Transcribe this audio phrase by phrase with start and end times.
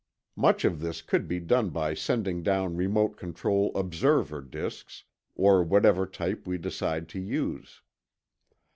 [0.35, 5.03] Mitch of this could be done by sending down remote control "observer" disks,
[5.35, 7.83] or whatever type we decide to use.